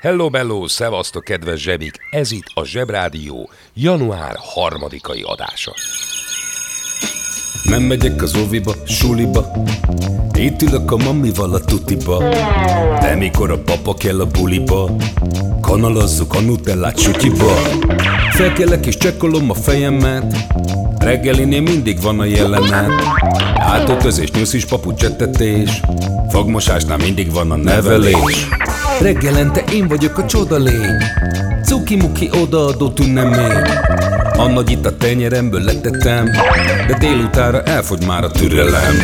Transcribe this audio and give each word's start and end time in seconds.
Hello, 0.00 0.30
bello, 0.30 0.68
szevasztok, 0.68 1.24
kedves 1.24 1.60
zsebik! 1.60 1.98
Ez 2.10 2.30
itt 2.30 2.50
a 2.54 2.64
Zsebrádió 2.64 3.50
január 3.74 4.36
harmadikai 4.38 5.22
adása. 5.22 5.72
Nem 7.64 7.82
megyek 7.82 8.22
az 8.22 8.36
óviba, 8.36 8.74
suliba. 8.86 9.52
Itt 10.34 10.62
ülök 10.62 10.90
a 10.90 10.96
mamival 10.96 11.54
a 11.54 11.60
tutiba. 11.60 12.18
De 13.00 13.14
mikor 13.14 13.50
a 13.50 13.58
papa 13.58 13.94
kell 13.94 14.20
a 14.20 14.26
buliba 14.26 14.90
Kanalazzuk 15.60 16.34
a 16.34 16.40
nutellát 16.40 16.98
sütyiba 16.98 17.52
Felkelek 18.30 18.86
és 18.86 18.96
csekkolom 18.96 19.50
a 19.50 19.54
fejemet. 19.54 20.36
Reggelinél 20.98 21.60
mindig 21.60 22.00
van 22.00 22.20
a 22.20 22.24
jelenet. 22.24 22.92
Átöltözés, 23.54 24.30
nyuszis, 24.30 24.64
papucsettetés 24.64 25.80
Fogmosásnál 26.28 26.96
mindig 26.96 27.32
van 27.32 27.50
a 27.50 27.56
nevelés 27.56 28.48
Reggelente 29.00 29.64
én 29.72 29.88
vagyok 29.88 30.18
a 30.18 30.26
csoda 30.26 30.56
lény. 30.56 31.02
Cuki-muki 31.64 32.30
odaadó 32.42 32.90
tünemény 32.90 33.62
A 34.36 34.46
nagy 34.46 34.70
itt 34.70 34.86
a 34.86 34.96
tenyeremből 34.96 35.60
letettem 35.60 36.30
De 36.86 36.96
délutára 36.98 37.62
elfogy 37.62 38.06
már 38.06 38.24
a 38.24 38.30
türelem. 38.30 38.94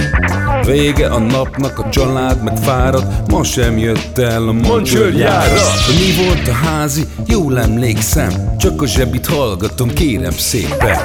Vége 0.64 1.06
a 1.08 1.18
napnak, 1.18 1.78
a 1.78 1.88
család 1.90 2.42
meg 2.42 2.56
fárad 2.56 3.06
Ma 3.28 3.44
sem 3.44 3.78
jött 3.78 4.18
el 4.18 4.48
a 4.48 4.52
mancsőrjárat 4.52 5.60
Mi 5.98 6.24
volt 6.24 6.48
a 6.48 6.52
házi? 6.52 7.02
Jól 7.26 7.60
emlékszem 7.60 8.56
Csak 8.58 8.82
a 8.82 8.86
zsebit 8.86 9.26
hallgatom, 9.26 9.88
kérem 9.88 10.32
szépen 10.32 10.96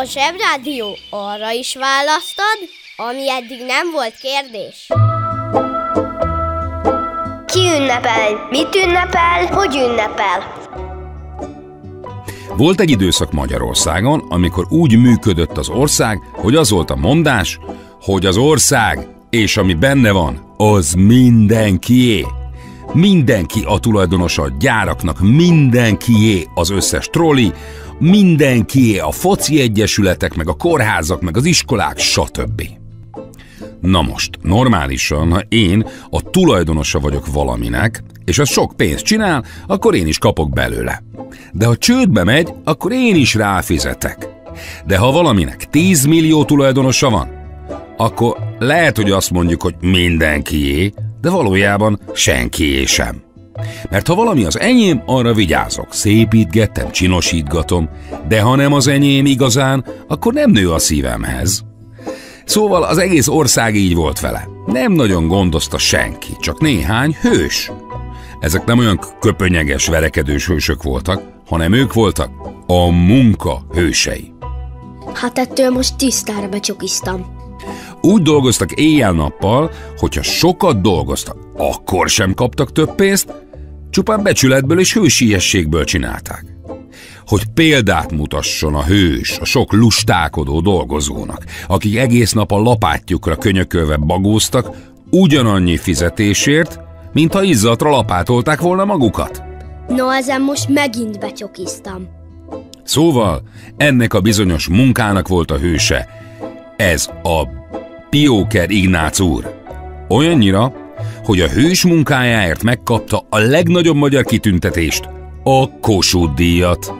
A 0.00 0.04
Zsebrádió 0.04 0.96
arra 1.10 1.50
is 1.50 1.74
választad, 1.74 2.58
ami 2.96 3.30
eddig 3.30 3.66
nem 3.66 3.90
volt 3.92 4.14
kérdés. 4.20 4.88
Ki 7.46 7.60
ünnepel? 7.60 8.46
Mit 8.50 8.74
ünnepel? 8.74 9.46
Hogy 9.46 9.74
ünnepel? 9.74 10.54
Volt 12.56 12.80
egy 12.80 12.90
időszak 12.90 13.32
Magyarországon, 13.32 14.24
amikor 14.28 14.66
úgy 14.68 14.98
működött 14.98 15.56
az 15.58 15.68
ország, 15.68 16.18
hogy 16.32 16.54
az 16.54 16.70
volt 16.70 16.90
a 16.90 16.96
mondás, 16.96 17.58
hogy 18.00 18.26
az 18.26 18.36
ország 18.36 19.08
és 19.30 19.56
ami 19.56 19.74
benne 19.74 20.10
van, 20.10 20.54
az 20.56 20.92
mindenkié. 20.92 22.26
Mindenki 22.92 23.62
a 23.64 23.78
tulajdonosa 23.78 24.42
a 24.42 24.52
gyáraknak, 24.58 25.20
mindenkié 25.20 26.46
az 26.54 26.70
összes 26.70 27.06
troli, 27.06 27.52
mindenkié 28.00 28.98
a 28.98 29.10
foci 29.10 29.60
egyesületek, 29.60 30.34
meg 30.34 30.48
a 30.48 30.54
kórházak, 30.54 31.22
meg 31.22 31.36
az 31.36 31.44
iskolák, 31.44 31.98
stb. 31.98 32.62
Na 33.80 34.02
most, 34.02 34.30
normálisan, 34.42 35.30
ha 35.30 35.40
én 35.48 35.86
a 36.10 36.30
tulajdonosa 36.30 37.00
vagyok 37.00 37.32
valaminek, 37.32 38.02
és 38.24 38.38
az 38.38 38.48
sok 38.48 38.72
pénzt 38.76 39.04
csinál, 39.04 39.44
akkor 39.66 39.94
én 39.94 40.06
is 40.06 40.18
kapok 40.18 40.52
belőle. 40.52 41.02
De 41.52 41.66
ha 41.66 41.76
csődbe 41.76 42.24
megy, 42.24 42.52
akkor 42.64 42.92
én 42.92 43.14
is 43.14 43.34
ráfizetek. 43.34 44.28
De 44.86 44.96
ha 44.96 45.12
valaminek 45.12 45.64
10 45.70 46.04
millió 46.04 46.44
tulajdonosa 46.44 47.10
van, 47.10 47.28
akkor 47.96 48.36
lehet, 48.58 48.96
hogy 48.96 49.10
azt 49.10 49.30
mondjuk, 49.30 49.62
hogy 49.62 49.74
mindenkié, 49.80 50.92
de 51.20 51.30
valójában 51.30 52.00
senkié 52.14 52.84
sem. 52.84 53.22
Mert 53.90 54.06
ha 54.06 54.14
valami 54.14 54.44
az 54.44 54.58
enyém, 54.58 55.02
arra 55.06 55.34
vigyázok, 55.34 55.94
szépítgetem, 55.94 56.90
csinosítgatom, 56.90 57.88
de 58.28 58.40
ha 58.40 58.56
nem 58.56 58.72
az 58.72 58.86
enyém 58.86 59.26
igazán, 59.26 59.84
akkor 60.08 60.32
nem 60.32 60.50
nő 60.50 60.70
a 60.70 60.78
szívemhez. 60.78 61.64
Szóval 62.44 62.82
az 62.82 62.98
egész 62.98 63.28
ország 63.28 63.76
így 63.76 63.94
volt 63.94 64.20
vele. 64.20 64.48
Nem 64.66 64.92
nagyon 64.92 65.26
gondozta 65.26 65.78
senki, 65.78 66.36
csak 66.40 66.60
néhány 66.60 67.16
hős. 67.20 67.70
Ezek 68.40 68.64
nem 68.64 68.78
olyan 68.78 69.00
köpönyeges, 69.20 69.86
verekedős 69.86 70.46
hősök 70.46 70.82
voltak, 70.82 71.22
hanem 71.46 71.72
ők 71.72 71.92
voltak 71.92 72.30
a 72.66 72.90
munka 72.90 73.66
hősei. 73.72 74.32
Hát 75.14 75.38
ettől 75.38 75.70
most 75.70 75.96
tisztára 75.96 76.48
becsokiztam. 76.48 77.26
Úgy 78.00 78.22
dolgoztak 78.22 78.72
éjjel-nappal, 78.72 79.70
hogyha 79.96 80.22
sokat 80.22 80.80
dolgoztak, 80.80 81.36
akkor 81.56 82.08
sem 82.08 82.34
kaptak 82.34 82.72
több 82.72 82.94
pénzt, 82.94 83.34
csupán 83.90 84.22
becsületből 84.22 84.78
és 84.78 84.94
hősiességből 84.94 85.84
csinálták. 85.84 86.44
Hogy 87.26 87.44
példát 87.54 88.12
mutasson 88.12 88.74
a 88.74 88.84
hős 88.84 89.38
a 89.38 89.44
sok 89.44 89.72
lustálkodó 89.72 90.60
dolgozónak, 90.60 91.44
akik 91.66 91.96
egész 91.96 92.32
nap 92.32 92.52
a 92.52 92.58
lapátjukra 92.58 93.36
könyökölve 93.36 93.96
bagóztak, 93.96 94.70
ugyanannyi 95.10 95.76
fizetésért, 95.76 96.80
mint 97.12 97.32
ha 97.32 97.42
izzatra 97.42 97.90
lapátolták 97.90 98.60
volna 98.60 98.84
magukat. 98.84 99.42
No, 99.88 100.10
ezen 100.10 100.42
most 100.42 100.68
megint 100.68 101.18
becsokiztam. 101.18 102.08
Szóval 102.84 103.42
ennek 103.76 104.14
a 104.14 104.20
bizonyos 104.20 104.68
munkának 104.68 105.28
volt 105.28 105.50
a 105.50 105.58
hőse. 105.58 106.08
Ez 106.76 107.08
a 107.22 107.48
Pióker 108.10 108.70
Ignác 108.70 109.20
úr. 109.20 109.54
Olyannyira, 110.08 110.72
hogy 111.24 111.40
a 111.40 111.48
hős 111.48 111.84
munkájáért 111.84 112.62
megkapta 112.62 113.26
a 113.28 113.38
legnagyobb 113.38 113.96
magyar 113.96 114.24
kitüntetést, 114.24 115.08
a 115.44 115.78
Kossuth 115.80 116.34
díjat. 116.34 116.94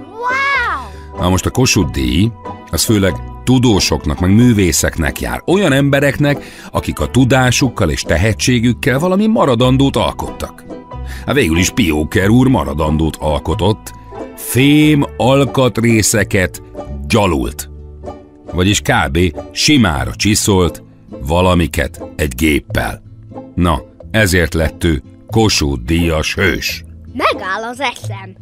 Na 1.18 1.28
most 1.28 1.46
a 1.46 1.50
Kossuth 1.50 1.90
díj, 1.90 2.30
az 2.70 2.84
főleg 2.84 3.14
tudósoknak, 3.44 4.20
meg 4.20 4.34
művészeknek 4.34 5.20
jár. 5.20 5.42
Olyan 5.46 5.72
embereknek, 5.72 6.44
akik 6.70 7.00
a 7.00 7.06
tudásukkal 7.06 7.90
és 7.90 8.02
tehetségükkel 8.02 8.98
valami 8.98 9.26
maradandót 9.26 9.96
alkottak. 9.96 10.64
Hát 11.26 11.34
végül 11.34 11.58
is 11.58 11.70
Pióker 11.70 12.28
úr 12.28 12.48
maradandót 12.48 13.16
alkotott, 13.16 13.92
fém 14.36 15.06
alkatrészeket 15.16 16.62
gyalult. 17.08 17.70
Vagyis 18.52 18.80
kb. 18.80 19.18
simára 19.52 20.14
csiszolt 20.14 20.82
valamiket 21.26 22.02
egy 22.16 22.34
géppel. 22.34 23.02
Na, 23.54 23.82
ezért 24.10 24.54
lett 24.54 24.84
ő 24.84 25.02
Kossuth 25.26 25.82
díjas 25.84 26.34
hős. 26.34 26.84
Megáll 27.12 27.62
az 27.62 27.80
eszem. 27.80 28.36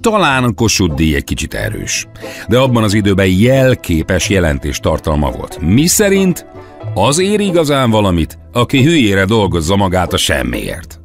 Talán 0.00 0.44
a 0.44 0.52
Kossuth 0.52 0.94
díj 0.94 1.14
egy 1.14 1.24
kicsit 1.24 1.54
erős, 1.54 2.06
de 2.48 2.58
abban 2.58 2.82
az 2.82 2.94
időben 2.94 3.26
jelképes 3.26 4.28
jelentés 4.28 4.78
tartalma 4.78 5.30
volt. 5.30 5.58
Mi 5.60 5.86
szerint 5.86 6.46
az 6.94 7.18
ér 7.18 7.40
igazán 7.40 7.90
valamit, 7.90 8.38
aki 8.52 8.82
hülyére 8.82 9.24
dolgozza 9.24 9.76
magát 9.76 10.12
a 10.12 10.16
semmiért. 10.16 11.00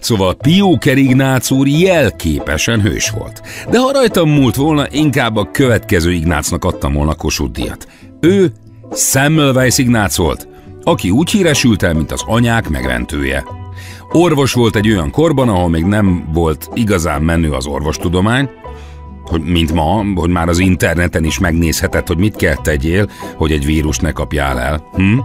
Szóval 0.00 0.34
Pióker 0.34 0.96
Ignác 0.96 1.50
úr 1.50 1.68
jelképesen 1.68 2.80
hős 2.80 3.10
volt. 3.10 3.42
De 3.70 3.78
ha 3.78 3.92
rajtam 3.92 4.30
múlt 4.30 4.54
volna, 4.54 4.86
inkább 4.90 5.36
a 5.36 5.50
következő 5.50 6.12
Ignácnak 6.12 6.64
adtam 6.64 6.92
volna 6.92 7.14
Kossuth 7.14 7.52
díjat. 7.52 7.88
Ő 8.20 8.52
Semmelweis 8.92 9.78
Ignác 9.78 10.16
volt, 10.16 10.48
aki 10.84 11.10
úgy 11.10 11.30
híresült 11.30 11.82
el, 11.82 11.94
mint 11.94 12.12
az 12.12 12.22
anyák 12.26 12.68
megmentője. 12.68 13.44
Orvos 14.12 14.52
volt 14.52 14.76
egy 14.76 14.88
olyan 14.90 15.10
korban, 15.10 15.48
ahol 15.48 15.68
még 15.68 15.84
nem 15.84 16.28
volt 16.32 16.68
igazán 16.74 17.22
menő 17.22 17.50
az 17.50 17.66
orvostudomány, 17.66 18.50
hogy 19.24 19.42
mint 19.42 19.72
ma, 19.72 20.04
hogy 20.14 20.30
már 20.30 20.48
az 20.48 20.58
interneten 20.58 21.24
is 21.24 21.38
megnézheted, 21.38 22.06
hogy 22.06 22.18
mit 22.18 22.36
kell 22.36 22.54
tegyél, 22.54 23.10
hogy 23.36 23.52
egy 23.52 23.64
vírus 23.64 23.98
ne 23.98 24.12
kapjál 24.12 24.60
el. 24.60 24.88
Hm? 24.92 25.18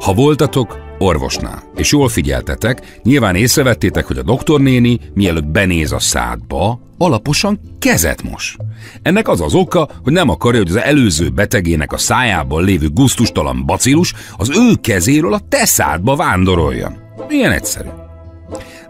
Ha 0.00 0.12
voltatok 0.12 0.85
orvosnál, 0.98 1.62
és 1.76 1.92
jól 1.92 2.08
figyeltetek, 2.08 3.00
nyilván 3.02 3.34
észrevettétek, 3.34 4.06
hogy 4.06 4.18
a 4.18 4.22
doktornéni, 4.22 5.00
mielőtt 5.14 5.46
benéz 5.46 5.92
a 5.92 5.98
szádba, 5.98 6.80
alaposan 6.98 7.60
kezet 7.78 8.22
mos. 8.22 8.56
Ennek 9.02 9.28
az 9.28 9.40
az 9.40 9.54
oka, 9.54 9.88
hogy 10.02 10.12
nem 10.12 10.28
akarja, 10.28 10.60
hogy 10.60 10.70
az 10.70 10.76
előző 10.76 11.28
betegének 11.28 11.92
a 11.92 11.98
szájában 11.98 12.64
lévő 12.64 12.88
guztustalan 12.88 13.66
bacillus 13.66 14.14
az 14.36 14.50
ő 14.50 14.74
kezéről 14.80 15.34
a 15.34 15.40
te 15.48 15.64
szádba 15.64 16.16
vándoroljon. 16.16 16.96
Ilyen 17.28 17.52
egyszerű. 17.52 17.88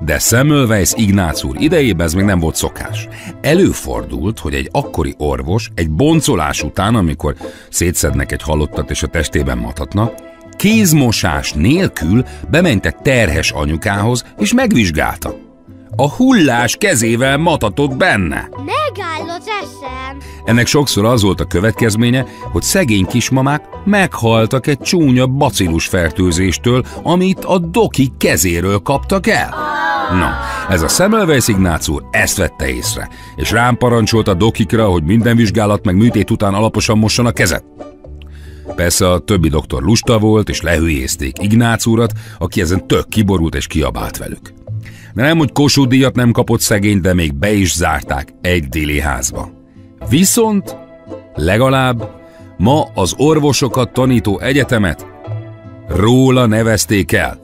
De 0.00 0.18
Semmelweis 0.18 0.92
Ignác 0.96 1.42
úr 1.42 1.56
idejében 1.58 2.06
ez 2.06 2.14
még 2.14 2.24
nem 2.24 2.38
volt 2.38 2.54
szokás. 2.54 3.08
Előfordult, 3.40 4.38
hogy 4.38 4.54
egy 4.54 4.68
akkori 4.72 5.14
orvos 5.18 5.70
egy 5.74 5.90
boncolás 5.90 6.62
után, 6.62 6.94
amikor 6.94 7.34
szétszednek 7.70 8.32
egy 8.32 8.42
halottat 8.42 8.90
és 8.90 9.02
a 9.02 9.06
testében 9.06 9.58
matatnak, 9.58 10.12
kézmosás 10.56 11.52
nélkül 11.52 12.24
bement 12.50 12.86
egy 12.86 12.96
terhes 12.96 13.50
anyukához, 13.50 14.24
és 14.38 14.52
megvizsgálta. 14.52 15.34
A 15.96 16.10
hullás 16.10 16.76
kezével 16.76 17.36
matatott 17.36 17.96
benne. 17.96 18.48
Megáll 18.56 19.36
az 19.36 19.46
eszem. 19.62 20.18
Ennek 20.44 20.66
sokszor 20.66 21.04
az 21.04 21.22
volt 21.22 21.40
a 21.40 21.44
következménye, 21.44 22.24
hogy 22.52 22.62
szegény 22.62 23.06
kismamák 23.06 23.64
meghaltak 23.84 24.66
egy 24.66 24.78
csúnya 24.78 25.26
bacillus 25.26 25.86
fertőzéstől, 25.86 26.84
amit 27.02 27.44
a 27.44 27.58
doki 27.58 28.12
kezéről 28.18 28.78
kaptak 28.78 29.26
el. 29.26 29.54
Na, 30.10 30.34
ez 30.68 30.82
a 30.82 30.88
Semmelweis 30.88 31.48
Ignác 31.48 31.88
úr 31.88 32.04
ezt 32.10 32.36
vette 32.36 32.68
észre, 32.68 33.08
és 33.36 33.50
rám 33.50 33.76
parancsolt 33.76 34.28
a 34.28 34.34
dokikra, 34.34 34.88
hogy 34.88 35.02
minden 35.02 35.36
vizsgálat 35.36 35.84
meg 35.84 35.96
műtét 35.96 36.30
után 36.30 36.54
alaposan 36.54 36.98
mosson 36.98 37.26
a 37.26 37.32
kezet. 37.32 37.64
Persze 38.74 39.10
a 39.10 39.18
többi 39.18 39.48
doktor 39.48 39.82
lusta 39.82 40.18
volt, 40.18 40.48
és 40.48 40.60
lehülyézték 40.60 41.42
Ignác 41.42 41.86
úrat, 41.86 42.12
aki 42.38 42.60
ezen 42.60 42.86
tök 42.86 43.08
kiborult 43.08 43.54
és 43.54 43.66
kiabált 43.66 44.16
velük. 44.16 44.52
De 45.14 45.22
nem, 45.22 45.38
hogy 45.38 45.52
Kossuth 45.52 46.14
nem 46.14 46.32
kapott 46.32 46.60
szegény, 46.60 47.00
de 47.00 47.14
még 47.14 47.34
be 47.34 47.52
is 47.52 47.74
zárták 47.74 48.34
egy 48.40 48.68
déli 48.68 49.00
házba. 49.00 49.50
Viszont 50.08 50.76
legalább 51.34 52.10
ma 52.58 52.88
az 52.94 53.14
orvosokat 53.16 53.92
tanító 53.92 54.40
egyetemet 54.40 55.06
róla 55.88 56.46
nevezték 56.46 57.12
el. 57.12 57.40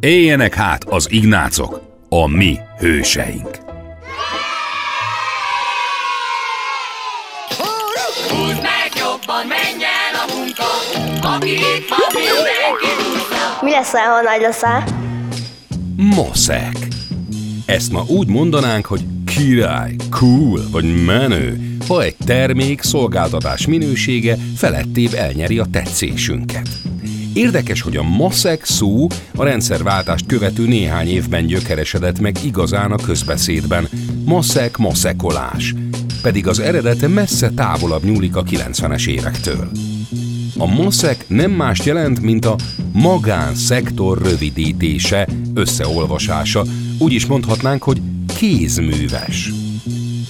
Éljenek 0.00 0.54
hát 0.54 0.84
az 0.84 1.08
ignácok, 1.10 1.80
a 2.08 2.26
mi 2.28 2.58
hőseink. 2.78 3.65
El 10.58 10.66
a 10.66 10.98
munka, 10.98 11.28
aki 11.28 11.50
itt 11.50 11.88
van. 11.88 11.98
Mi 13.60 13.70
lesz, 13.70 13.90
ha 13.90 14.22
nagy 14.22 14.40
leszel? 14.40 14.84
Moszek. 15.96 16.88
Ezt 17.66 17.92
ma 17.92 18.04
úgy 18.06 18.26
mondanánk, 18.26 18.86
hogy 18.86 19.00
király, 19.26 19.94
cool 20.10 20.60
vagy 20.70 21.04
menő, 21.04 21.76
ha 21.88 22.02
egy 22.02 22.16
termék 22.26 22.82
szolgáltatás 22.82 23.66
minősége 23.66 24.36
felettébb 24.56 25.12
elnyeri 25.14 25.58
a 25.58 25.66
tetszésünket. 25.72 26.68
Érdekes, 27.34 27.80
hogy 27.80 27.96
a 27.96 28.02
maszek 28.02 28.64
szó 28.64 29.06
a 29.36 29.44
rendszerváltást 29.44 30.26
követő 30.26 30.66
néhány 30.66 31.08
évben 31.08 31.46
gyökeresedett 31.46 32.18
meg 32.18 32.36
igazán 32.44 32.92
a 32.92 32.96
közbeszédben. 32.96 33.88
Maszek, 34.24 34.76
maszekolás. 34.76 35.74
Pedig 36.22 36.46
az 36.46 36.58
eredete 36.58 37.08
messze 37.08 37.50
távolabb 37.50 38.04
nyúlik 38.04 38.36
a 38.36 38.42
90-es 38.42 39.06
évektől. 39.08 39.70
A 40.58 40.66
MOSZEK 40.66 41.24
nem 41.28 41.50
mást 41.50 41.84
jelent, 41.84 42.20
mint 42.20 42.44
a 42.44 42.56
magánszektor 42.92 44.22
rövidítése, 44.22 45.28
összeolvasása. 45.54 46.64
Úgy 46.98 47.12
is 47.12 47.26
mondhatnánk, 47.26 47.82
hogy 47.82 48.00
kézműves. 48.36 49.52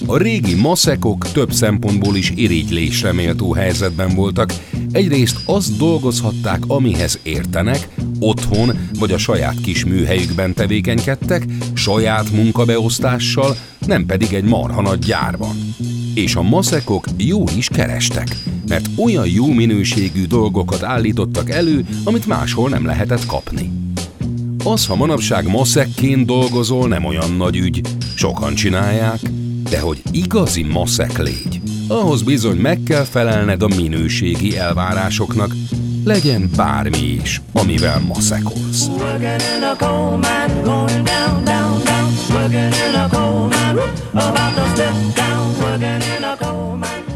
A 0.05 0.17
régi 0.17 0.55
maszekok 0.55 1.31
több 1.31 1.51
szempontból 1.51 2.15
is 2.15 2.31
irigylésre 2.35 3.11
méltó 3.11 3.53
helyzetben 3.53 4.15
voltak. 4.15 4.53
Egyrészt 4.91 5.37
azt 5.45 5.77
dolgozhatták, 5.77 6.63
amihez 6.67 7.19
értenek, 7.23 7.87
otthon 8.19 8.71
vagy 8.99 9.11
a 9.11 9.17
saját 9.17 9.61
kis 9.61 9.85
műhelyükben 9.85 10.53
tevékenykedtek, 10.53 11.45
saját 11.73 12.31
munkabeosztással, 12.31 13.55
nem 13.85 14.05
pedig 14.05 14.33
egy 14.33 14.43
marha 14.43 14.81
nagy 14.81 14.99
gyárban. 14.99 15.75
És 16.13 16.35
a 16.35 16.41
maszekok 16.41 17.05
jó 17.17 17.43
is 17.57 17.67
kerestek, 17.67 18.35
mert 18.67 18.89
olyan 18.95 19.27
jó 19.27 19.53
minőségű 19.53 20.25
dolgokat 20.25 20.83
állítottak 20.83 21.49
elő, 21.49 21.85
amit 22.03 22.25
máshol 22.25 22.69
nem 22.69 22.85
lehetett 22.85 23.25
kapni. 23.25 23.71
Az, 24.63 24.85
ha 24.85 24.95
manapság 24.95 25.47
maszekként 25.47 26.25
dolgozol, 26.25 26.87
nem 26.87 27.05
olyan 27.05 27.31
nagy 27.31 27.57
ügy. 27.57 27.81
Sokan 28.15 28.53
csinálják, 28.53 29.19
de 29.69 29.79
hogy 29.79 30.01
igazi 30.11 30.63
maszek 30.63 31.17
légy, 31.17 31.61
ahhoz 31.87 32.21
bizony 32.21 32.57
meg 32.57 32.79
kell 32.83 33.03
felelned 33.03 33.61
a 33.61 33.67
minőségi 33.67 34.57
elvárásoknak, 34.57 35.55
legyen 36.03 36.49
bármi 36.55 37.19
is, 37.21 37.41
amivel 37.53 37.99
maszekolsz. 37.99 38.87
About 44.13 44.55
to 44.55 44.65
step 44.73 44.93
down. 45.15 45.37
Working 45.59 46.01
in 46.17 46.23
a 46.23 46.35
coal 46.37 46.75
mine, 46.75 47.06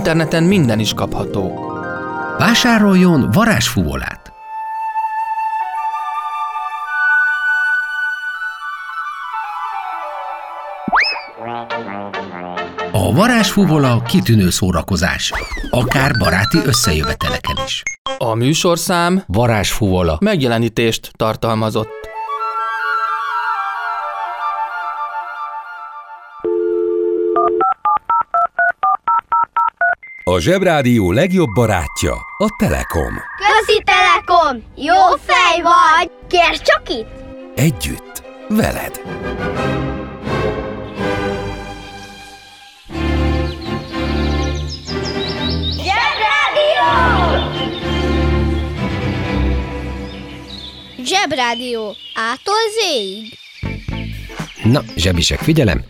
interneten 0.00 0.42
minden 0.42 0.78
is 0.78 0.94
kapható. 0.94 1.72
Vásároljon 2.38 3.30
varázsfúvolát! 3.32 4.32
A 12.92 13.12
varázsfúvola 13.12 14.02
kitűnő 14.02 14.50
szórakozás, 14.50 15.32
akár 15.70 16.12
baráti 16.18 16.58
összejöveteleken 16.64 17.56
is. 17.66 17.82
A 18.18 18.34
műsorszám 18.34 19.22
Varázsfúvola. 19.26 20.18
megjelenítést 20.20 21.10
tartalmazott. 21.16 21.88
A 30.30 30.40
Zsebrádió 30.40 31.12
legjobb 31.12 31.48
barátja 31.54 32.12
a 32.38 32.48
Telekom. 32.58 33.14
Közi 33.36 33.82
Telekom! 33.84 34.62
Jó 34.76 35.16
fej 35.26 35.62
vagy! 35.62 36.10
Kérd 36.28 36.62
csak 36.62 36.82
itt! 36.88 37.08
Együtt, 37.54 38.22
veled. 38.48 39.00
Zsebrádió. 51.04 51.94
Ától 52.14 52.54
zéig. 52.80 53.38
Na, 54.62 54.82
zsebisek, 54.96 55.38
figyelem! 55.38 55.84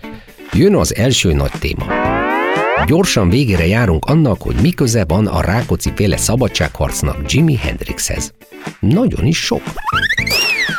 Jön 0.52 0.76
az 0.76 0.94
első 0.94 1.32
nagy 1.32 1.52
téma. 1.59 2.18
Gyorsan 2.87 3.28
végére 3.30 3.66
járunk 3.66 4.04
annak, 4.04 4.42
hogy 4.42 4.54
mi 4.62 4.70
köze 4.70 5.04
van 5.04 5.26
a 5.26 5.40
Rákóczi 5.40 5.92
féle 5.94 6.16
szabadságharcnak 6.16 7.32
Jimi 7.32 7.56
Hendrixhez. 7.56 8.34
Nagyon 8.80 9.26
is 9.26 9.38
sok. 9.38 9.62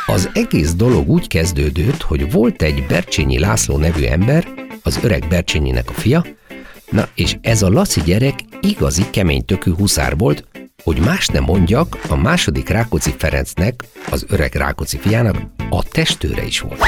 Az 0.06 0.30
egész 0.32 0.74
dolog 0.74 1.08
úgy 1.08 1.28
kezdődött, 1.28 2.02
hogy 2.02 2.32
volt 2.32 2.62
egy 2.62 2.84
Bercsényi 2.88 3.38
László 3.38 3.76
nevű 3.76 4.04
ember, 4.04 4.46
az 4.82 4.98
öreg 5.02 5.24
Bercsényinek 5.28 5.90
a 5.90 5.92
fia, 5.92 6.24
na 6.90 7.08
és 7.14 7.36
ez 7.40 7.62
a 7.62 7.70
Laci 7.70 8.00
gyerek 8.00 8.34
igazi 8.60 9.02
kemény 9.10 9.44
tökű 9.44 9.72
huszár 9.74 10.16
volt, 10.16 10.44
hogy 10.84 11.00
más 11.00 11.26
nem 11.26 11.44
mondjak, 11.44 11.98
a 12.08 12.16
második 12.16 12.68
Rákóczi 12.68 13.14
Ferencnek, 13.18 13.84
az 14.10 14.24
öreg 14.28 14.54
Rákóczi 14.54 14.98
fiának 14.98 15.36
a 15.70 15.82
testőre 15.82 16.44
is 16.44 16.60
volt. 16.60 16.84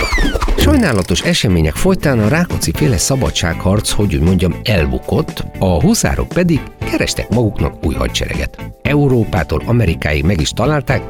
Sajnálatos 0.56 1.22
események 1.22 1.74
folytán 1.74 2.18
a 2.18 2.28
Rákóczi 2.28 2.72
féle 2.72 2.98
szabadságharc, 2.98 3.90
hogy 3.90 4.14
úgy 4.14 4.20
mondjam, 4.20 4.60
elbukott, 4.62 5.44
a 5.58 5.80
huszárok 5.80 6.28
pedig 6.28 6.60
kerestek 6.90 7.28
maguknak 7.28 7.86
új 7.86 7.94
hadsereget. 7.94 8.58
Európától 8.82 9.62
Amerikáig 9.66 10.24
meg 10.24 10.40
is 10.40 10.50
találták, 10.50 11.02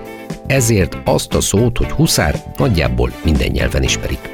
ezért 0.47 0.97
azt 1.05 1.35
a 1.35 1.41
szót, 1.41 1.79
hogy 1.79 1.91
huszár 1.91 2.43
nagyjából 2.57 3.13
minden 3.25 3.51
nyelven 3.51 3.83
ismerik. 3.83 4.33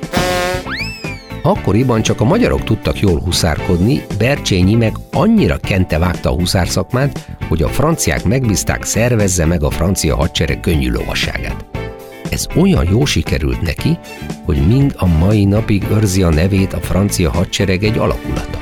Akkoriban 1.42 2.02
csak 2.02 2.20
a 2.20 2.24
magyarok 2.24 2.64
tudtak 2.64 3.00
jól 3.00 3.20
huszárkodni, 3.20 4.02
Bercsényi 4.18 4.74
meg 4.74 4.92
annyira 5.12 5.56
kente 5.56 5.98
vágta 5.98 6.30
a 6.30 6.34
huszár 6.34 6.68
szakmát, 6.68 7.36
hogy 7.48 7.62
a 7.62 7.68
franciák 7.68 8.24
megbízták 8.24 8.84
szervezze 8.84 9.46
meg 9.46 9.62
a 9.62 9.70
francia 9.70 10.16
hadsereg 10.16 10.60
könnyű 10.60 10.90
lovasságát. 10.90 11.64
Ez 12.30 12.46
olyan 12.56 12.88
jó 12.90 13.04
sikerült 13.04 13.60
neki, 13.60 13.98
hogy 14.44 14.66
mind 14.66 14.94
a 14.96 15.06
mai 15.06 15.44
napig 15.44 15.84
őrzi 15.90 16.22
a 16.22 16.30
nevét 16.30 16.72
a 16.72 16.80
francia 16.80 17.30
hadsereg 17.30 17.84
egy 17.84 17.98
alakulata. 17.98 18.58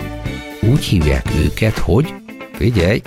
Úgy 0.71 0.85
hívják 0.85 1.27
őket, 1.45 1.79
hogy, 1.79 2.15
figyelj, 2.53 3.03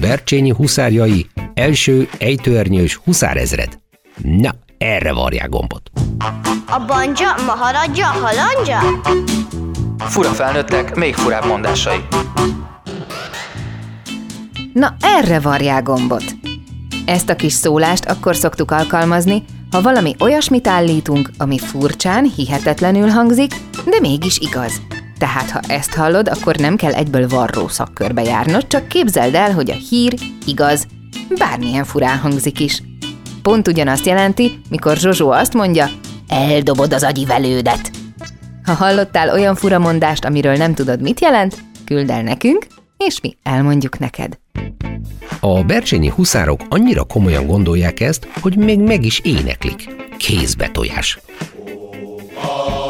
Bercsényi 0.00 0.50
huszárjai, 0.50 1.26
első 1.54 2.08
ejtőernyős 2.18 2.94
huszárezred. 2.94 3.78
Na, 4.22 4.54
erre 4.78 5.12
varják 5.12 5.48
gombot. 5.48 5.90
A 6.66 6.84
banja, 6.86 7.34
maharadja, 7.46 8.06
halandja? 8.06 8.78
Fura 9.98 10.28
felnőttek, 10.28 10.94
még 10.94 11.14
furább 11.14 11.46
mondásai. 11.46 11.98
Na, 14.72 14.94
erre 15.00 15.40
varják 15.40 15.82
gombot. 15.82 16.24
Ezt 17.06 17.28
a 17.28 17.36
kis 17.36 17.52
szólást 17.52 18.04
akkor 18.04 18.36
szoktuk 18.36 18.70
alkalmazni, 18.70 19.44
ha 19.70 19.80
valami 19.80 20.14
olyasmit 20.18 20.66
állítunk, 20.66 21.30
ami 21.38 21.58
furcsán, 21.58 22.32
hihetetlenül 22.36 23.08
hangzik, 23.08 23.54
de 23.84 24.00
mégis 24.00 24.38
igaz. 24.38 24.80
Tehát, 25.18 25.50
ha 25.50 25.60
ezt 25.66 25.94
hallod, 25.94 26.28
akkor 26.28 26.56
nem 26.56 26.76
kell 26.76 26.92
egyből 26.92 27.28
varró 27.28 27.68
szakkörbe 27.68 28.22
járnod, 28.22 28.66
csak 28.66 28.88
képzeld 28.88 29.34
el, 29.34 29.52
hogy 29.52 29.70
a 29.70 29.74
hír 29.74 30.14
igaz, 30.46 30.86
bármilyen 31.38 31.84
furán 31.84 32.18
hangzik 32.18 32.60
is. 32.60 32.82
Pont 33.48 33.68
ugyanazt 33.68 34.06
jelenti, 34.06 34.60
mikor 34.70 34.96
Zsozsó 34.96 35.30
azt 35.30 35.54
mondja, 35.54 35.88
eldobod 36.28 36.92
az 36.92 37.02
agyivelődet. 37.02 37.90
Ha 38.64 38.72
hallottál 38.72 39.30
olyan 39.30 39.54
furamondást, 39.54 40.24
amiről 40.24 40.56
nem 40.56 40.74
tudod, 40.74 41.00
mit 41.00 41.20
jelent, 41.20 41.64
küld 41.84 42.10
el 42.10 42.22
nekünk, 42.22 42.66
és 42.96 43.20
mi 43.20 43.36
elmondjuk 43.42 43.98
neked. 43.98 44.38
A 45.40 45.62
bercsényi 45.62 46.08
huszárok 46.08 46.60
annyira 46.68 47.04
komolyan 47.04 47.46
gondolják 47.46 48.00
ezt, 48.00 48.28
hogy 48.40 48.56
még 48.56 48.78
meg 48.78 49.04
is 49.04 49.20
éneklik. 49.24 49.94
Kézbe 50.16 50.68
tojás. 50.68 51.18
A 52.42 52.87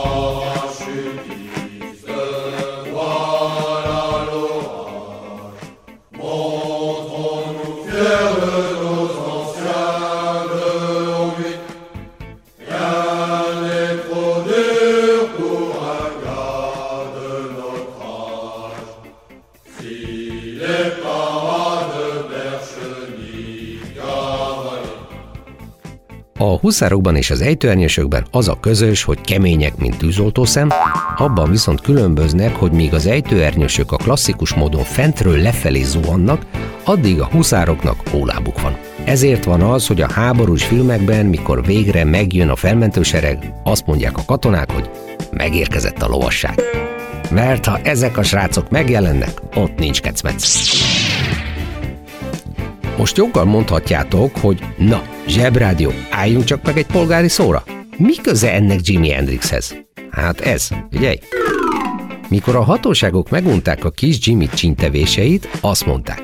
huszárokban 26.60 27.16
és 27.16 27.30
az 27.30 27.40
ejtőernyősökben 27.40 28.26
az 28.30 28.48
a 28.48 28.60
közös, 28.60 29.02
hogy 29.02 29.20
kemények, 29.20 29.76
mint 29.76 29.98
tűzoltószem, 29.98 30.68
abban 31.16 31.50
viszont 31.50 31.80
különböznek, 31.80 32.56
hogy 32.56 32.72
míg 32.72 32.94
az 32.94 33.06
ejtőernyősök 33.06 33.92
a 33.92 33.96
klasszikus 33.96 34.54
módon 34.54 34.84
fentről 34.84 35.36
lefelé 35.36 35.82
zuhannak, 35.82 36.46
addig 36.84 37.20
a 37.20 37.28
huszároknak 37.30 38.08
hólábuk 38.10 38.60
van. 38.60 38.76
Ezért 39.04 39.44
van 39.44 39.60
az, 39.60 39.86
hogy 39.86 40.00
a 40.00 40.12
háborús 40.12 40.64
filmekben, 40.64 41.26
mikor 41.26 41.64
végre 41.64 42.04
megjön 42.04 42.48
a 42.48 42.56
felmentősereg, 42.56 43.52
azt 43.64 43.86
mondják 43.86 44.18
a 44.18 44.24
katonák, 44.26 44.72
hogy 44.72 44.90
megérkezett 45.30 46.02
a 46.02 46.08
lovasság. 46.08 46.60
Mert 47.30 47.64
ha 47.64 47.78
ezek 47.82 48.16
a 48.16 48.22
srácok 48.22 48.70
megjelennek, 48.70 49.42
ott 49.54 49.78
nincs 49.78 50.00
kecmec. 50.00 50.68
Most 52.96 53.16
joggal 53.16 53.44
mondhatjátok, 53.44 54.36
hogy 54.36 54.58
na, 54.76 55.02
zsebrádió, 55.28 55.92
álljunk 56.10 56.44
csak 56.44 56.62
meg 56.64 56.78
egy 56.78 56.86
polgári 56.86 57.28
szóra. 57.28 57.64
Mi 57.96 58.14
köze 58.14 58.52
ennek 58.52 58.86
Jimi 58.86 59.10
Hendrixhez? 59.10 59.76
Hát 60.10 60.40
ez, 60.40 60.68
figyelj! 60.90 61.18
Mikor 62.28 62.56
a 62.56 62.62
hatóságok 62.62 63.30
megunták 63.30 63.84
a 63.84 63.90
kis 63.90 64.26
Jimmy 64.26 64.48
csintevéseit, 64.48 65.48
azt 65.60 65.86
mondták, 65.86 66.22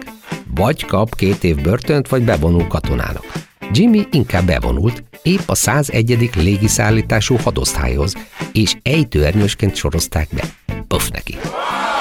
vagy 0.54 0.84
kap 0.84 1.14
két 1.14 1.44
év 1.44 1.60
börtönt, 1.60 2.08
vagy 2.08 2.22
bevonul 2.22 2.66
katonának. 2.66 3.32
Jimmy 3.72 4.06
inkább 4.10 4.46
bevonult, 4.46 5.02
épp 5.22 5.40
a 5.46 5.54
101. 5.54 6.30
légiszállítású 6.36 7.36
hadosztályhoz, 7.36 8.14
és 8.52 8.74
ejtőernyősként 8.82 9.74
sorozták 9.74 10.28
be. 10.34 10.42
Puff 10.88 11.08
neki. 11.08 11.36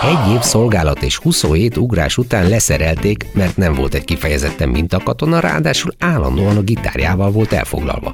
Egy 0.05 0.31
év 0.33 0.39
szolgálat 0.39 1.01
és 1.01 1.17
27 1.17 1.77
ugrás 1.77 2.17
után 2.17 2.49
leszerelték, 2.49 3.25
mert 3.33 3.57
nem 3.57 3.73
volt 3.73 3.93
egy 3.93 4.05
kifejezetten 4.05 4.69
mintakatona, 4.69 5.39
ráadásul 5.39 5.91
állandóan 5.99 6.57
a 6.57 6.61
gitárjával 6.61 7.31
volt 7.31 7.51
elfoglalva. 7.51 8.13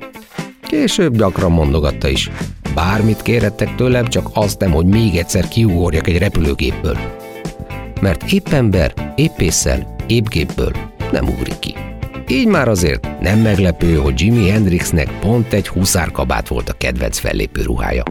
Később 0.61 1.17
gyakran 1.17 1.51
mondogatta 1.51 2.07
is. 2.07 2.29
Bármit 2.75 3.21
kérhettek 3.21 3.75
tőlem, 3.75 4.07
csak 4.07 4.29
azt 4.33 4.59
nem, 4.59 4.71
hogy 4.71 4.85
még 4.85 5.15
egyszer 5.15 5.47
kiugorjak 5.47 6.07
egy 6.07 6.17
repülőgépből. 6.17 6.97
Mert 8.01 8.31
épp 8.31 8.47
ember, 8.47 9.13
épp 9.15 9.39
észsel, 9.39 9.95
épp 10.07 10.25
gépből 10.27 10.71
nem 11.11 11.27
ugrik 11.27 11.59
ki. 11.59 11.75
Így 12.27 12.47
már 12.47 12.67
azért 12.67 13.21
nem 13.21 13.39
meglepő, 13.39 13.95
hogy 13.95 14.21
Jimi 14.21 14.49
Hendrixnek 14.49 15.19
pont 15.19 15.53
egy 15.53 15.67
huszárkabát 15.67 16.47
volt 16.47 16.69
a 16.69 16.73
kedvenc 16.77 17.17
fellépő 17.17 17.61
ruhája. 17.61 18.03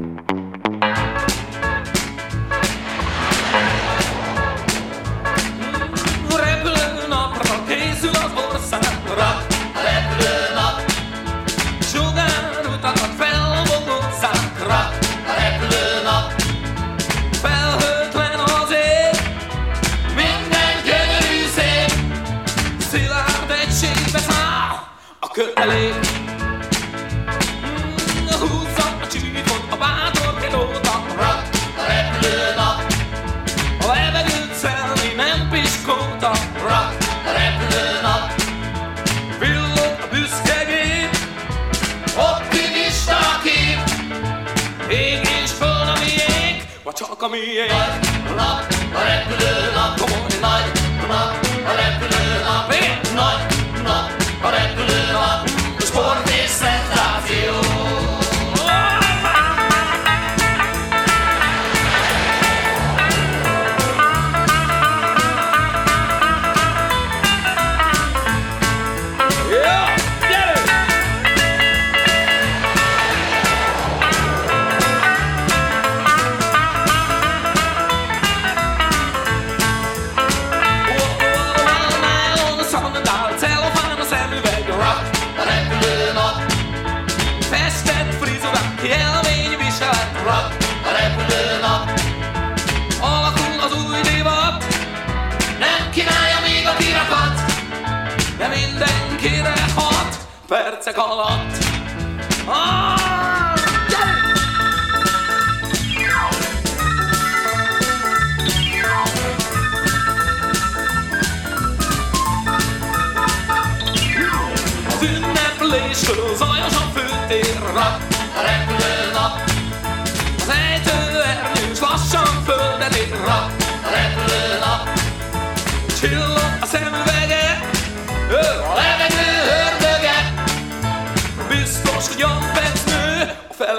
Kötelék. 25.39 25.95
Mm, 27.67 28.27
Húzza 28.41 28.87
a 29.03 29.07
csíkot 29.11 29.65
a 29.71 29.77
bátor 29.77 30.41
pilóta, 30.41 30.93
a 31.17 31.85
repülőnap. 31.87 32.79
A 33.81 33.87
levegőt 33.87 34.55
szelni 34.55 35.15
nem 35.17 35.49
piskóta, 35.51 36.31
a 36.31 37.33
repülőnap. 37.39 38.33
Villog 39.39 39.95
a 40.05 40.07
büszke 40.11 40.65
gép, 40.65 41.11
optimista 42.17 43.17
a 43.17 43.41
kép. 43.43 43.81
Ég 44.91 45.21
és 45.43 45.51
föld 45.51 45.89
a 45.95 45.99
miénk, 45.99 46.63
vagy 46.83 46.95
csak 46.95 47.23
a 47.23 47.29
miénk. 47.29 47.71
Nap, 48.37 48.75
a 48.95 49.01
repülőnap, 49.09 50.18
call 100.99 101.21
on 101.21 101.48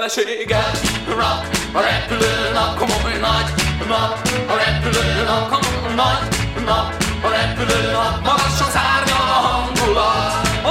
a 0.00 0.08
felesége. 0.08 0.60
Rak, 1.08 1.48
a 1.72 1.80
repülőnap, 1.80 2.78
komoly 2.78 3.18
nagy 3.20 3.52
nap, 3.88 4.28
a 4.48 4.54
repülőnap, 4.64 5.48
komoly 5.48 5.94
nagy 5.94 6.28
nap, 6.64 6.94
a 7.22 7.28
repülőnap, 7.28 8.24
magasan 8.24 8.70
szárnyal 8.70 9.16
a 9.16 9.18
hangulat. 9.46 10.48
A 10.64 10.66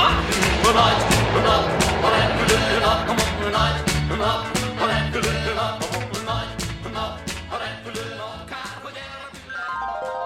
nagy 0.73 1.03
a 1.33 1.37
a 2.01 2.01
a 2.01 2.11
elrepül. 2.11 2.47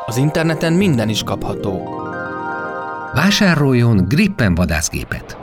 Az 0.06 0.18
interneten 0.18 0.74
minden 0.74 1.10
is 1.10 1.24
kapható. 1.24 2.02
Vásároljon 3.14 4.06
Gripen 4.08 4.56
vadászgépet. 4.56 5.43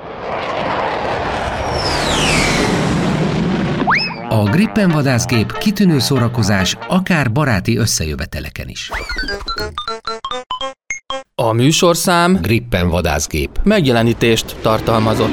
A 4.41 4.43
Gripen 4.43 4.91
vadászgép 4.91 5.59
kitűnő 5.59 5.99
szórakozás 5.99 6.77
akár 6.89 7.33
baráti 7.33 7.77
összejöveteleken 7.77 8.69
is. 8.69 8.91
A 11.35 11.53
műsorszám 11.53 12.39
Gripen 12.41 12.89
vadászgép. 12.89 13.51
megjelenítést 13.63 14.57
tartalmazott. 14.63 15.33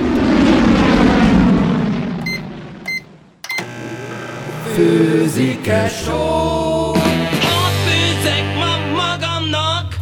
Főzik-e 4.74 5.88
só? 5.88 6.91
Ott 6.91 7.78
főzek 7.88 8.56
ma 8.56 8.78
magamnak, 8.96 9.96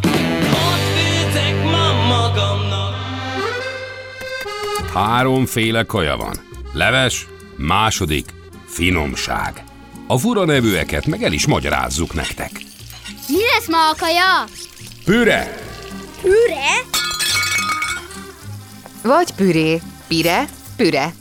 ott 0.50 0.84
főzek 0.96 1.64
ma 1.64 2.06
magamnak. 2.08 2.94
Háromféle 4.94 5.82
kaja 5.82 6.16
van. 6.16 6.34
Leves, 6.72 7.26
második, 7.56 8.34
finomság. 8.76 9.64
A 10.06 10.18
fura 10.18 10.44
nevűeket 10.44 11.06
meg 11.06 11.22
el 11.22 11.32
is 11.32 11.46
magyarázzuk 11.46 12.14
nektek. 12.14 12.50
Mi 13.28 13.42
lesz 13.54 13.68
ma 13.68 13.88
a 13.90 13.94
kaja? 13.98 14.44
Püre, 15.04 15.64
Püre? 16.22 16.84
Vagy 19.02 19.32
püré, 19.32 19.80
pire, 20.08 20.44
püre. 20.76 21.14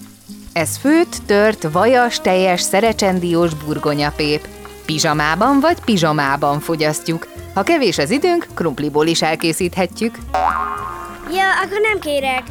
Ez 0.53 0.77
főtt, 0.77 1.15
tört, 1.25 1.67
vajas, 1.71 2.19
teljes, 2.21 2.61
szerecsendiós 2.61 3.53
burgonyapép. 3.53 4.47
Pizsamában 4.85 5.59
vagy 5.59 5.79
pizsamában 5.79 6.59
fogyasztjuk. 6.59 7.27
Ha 7.53 7.63
kevés 7.63 7.97
az 7.97 8.09
időnk, 8.11 8.47
krumpliból 8.53 9.07
is 9.07 9.21
elkészíthetjük. 9.21 10.17
Ja, 11.31 11.49
akkor 11.63 11.79
nem 11.81 11.99
kérek. 11.99 12.43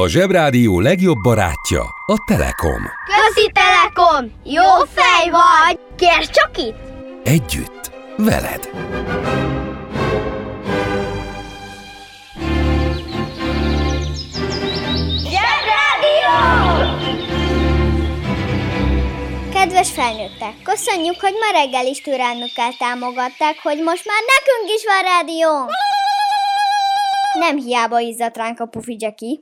A 0.00 0.08
Zsebrádió 0.08 0.80
legjobb 0.80 1.18
barátja 1.22 1.82
a 2.06 2.24
Telekom. 2.26 2.82
Közi 3.06 3.52
Telekom! 3.52 4.32
Jó 4.44 4.84
fej 4.94 5.30
vagy! 5.30 5.78
Kérd 5.96 6.30
csak 6.30 6.58
itt! 6.58 6.78
Együtt, 7.24 7.90
veled. 8.16 8.70
Zsebrádió! 15.30 16.36
Kedves 19.52 19.90
felnőttek, 19.90 20.54
köszönjük, 20.62 21.20
hogy 21.20 21.32
ma 21.32 21.58
reggel 21.58 21.86
is 21.86 22.00
türelmükkel 22.00 22.72
támogatták, 22.78 23.56
hogy 23.62 23.78
most 23.82 24.04
már 24.06 24.22
nekünk 24.34 24.76
is 24.76 24.84
van 24.84 25.02
rádió! 25.02 25.70
Nem 27.38 27.56
hiába 27.56 27.98
izzadt 27.98 28.36
ránk 28.36 28.60
a 28.60 28.66
pufi 28.66 28.96
Jackie. 28.98 29.40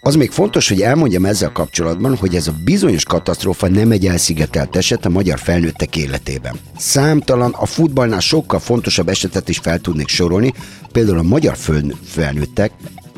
Az 0.00 0.14
még 0.14 0.30
fontos, 0.30 0.68
hogy 0.68 0.80
elmondjam 0.80 1.24
ezzel 1.24 1.52
kapcsolatban, 1.52 2.16
hogy 2.16 2.34
ez 2.34 2.48
a 2.48 2.54
bizonyos 2.64 3.04
katasztrófa 3.04 3.68
nem 3.68 3.90
egy 3.90 4.06
elszigetelt 4.06 4.76
eset 4.76 5.04
a 5.04 5.08
magyar 5.08 5.38
felnőttek 5.38 5.96
életében. 5.96 6.58
Számtalan, 6.76 7.52
a 7.52 7.66
futballnál 7.66 8.20
sokkal 8.20 8.58
fontosabb 8.58 9.08
esetet 9.08 9.48
is 9.48 9.58
fel 9.58 9.78
tudnék 9.78 10.08
sorolni, 10.08 10.52
például 10.92 11.18
a 11.18 11.22
magyar 11.22 11.56
felnőttek 12.04 12.72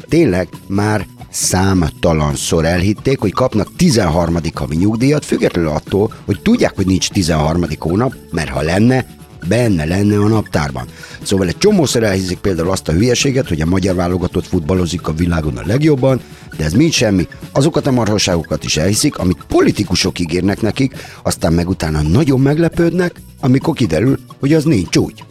tényleg 0.09 0.49
már 0.67 1.07
számtalanszor 1.31 2.65
elhitték, 2.65 3.19
hogy 3.19 3.33
kapnak 3.33 3.77
13. 3.77 4.37
havi 4.55 4.77
nyugdíjat, 4.77 5.25
függetlenül 5.25 5.71
attól, 5.71 6.13
hogy 6.25 6.41
tudják, 6.43 6.77
hogy 6.77 6.87
nincs 6.87 7.11
13. 7.11 7.65
hónap, 7.79 8.15
mert 8.31 8.49
ha 8.49 8.63
lenne, 8.63 9.07
benne 9.49 9.85
lenne 9.85 10.19
a 10.19 10.29
naptárban. 10.29 10.87
Szóval 11.23 11.47
egy 11.47 11.59
csomószor 11.59 12.03
elhiszik 12.03 12.39
például 12.39 12.71
azt 12.71 12.89
a 12.89 12.93
hülyeséget, 12.93 13.49
hogy 13.49 13.61
a 13.61 13.67
magyar 13.67 13.95
válogatott 13.95 14.47
futballozik 14.47 15.09
a 15.09 15.13
világon 15.13 15.57
a 15.57 15.67
legjobban, 15.67 16.21
de 16.57 16.65
ez 16.65 16.73
mind 16.73 16.93
semmi. 16.93 17.27
Azokat 17.53 17.87
a 17.87 17.91
marhaságokat 17.91 18.65
is 18.65 18.77
elhiszik, 18.77 19.19
amit 19.19 19.45
politikusok 19.49 20.19
ígérnek 20.19 20.61
nekik, 20.61 20.95
aztán 21.23 21.53
meg 21.53 21.69
utána 21.69 22.03
nagyon 22.03 22.41
meglepődnek, 22.41 23.21
amikor 23.41 23.75
kiderül, 23.75 24.19
hogy 24.41 24.53
az 24.53 24.65
nincs 24.65 24.97
úgy. 24.97 25.25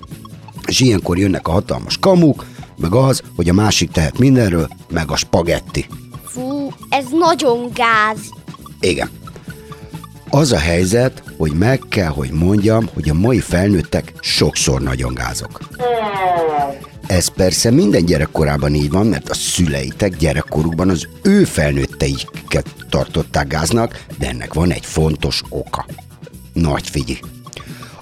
És 0.66 0.80
ilyenkor 0.80 1.18
jönnek 1.18 1.48
a 1.48 1.52
hatalmas 1.52 1.98
kamuk, 1.98 2.46
meg 2.78 2.94
az, 2.94 3.22
hogy 3.36 3.50
a 3.50 3.54
másik 3.54 3.92
tehet 3.92 4.18
mindenről, 4.18 4.68
meg 4.90 5.12
a 5.12 5.16
spagetti. 5.16 5.86
Fú, 6.24 6.72
ez 6.90 7.06
nagyon 7.12 7.72
gáz. 7.74 8.20
Igen. 8.80 9.10
Az 10.36 10.52
a 10.52 10.58
helyzet, 10.58 11.24
hogy 11.38 11.52
meg 11.52 11.82
kell, 11.90 12.10
hogy 12.10 12.32
mondjam, 12.32 12.90
hogy 12.94 13.10
a 13.10 13.14
mai 13.14 13.40
felnőttek 13.40 14.14
sokszor 14.20 14.82
nagyon 14.82 15.14
gázok. 15.14 15.60
Ez 17.08 17.28
persze 17.28 17.72
minden 17.72 18.06
gyerekkorában 18.06 18.74
így 18.74 18.90
van, 18.90 19.08
mert 19.08 19.30
a 19.30 19.34
szüleitek 19.34 20.18
gyerekkorukban 20.18 20.90
az 20.90 21.08
ő 21.22 21.44
felnőtteiket 21.44 22.76
tartották 22.90 23.48
gáznak, 23.48 24.06
de 24.18 24.28
ennek 24.28 24.54
van 24.54 24.72
egy 24.72 24.86
fontos 24.86 25.42
oka. 25.50 25.86
Nagy 26.54 26.90
figyelj! 26.90 27.20